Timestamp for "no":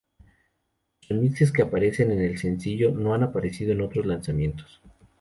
2.89-3.13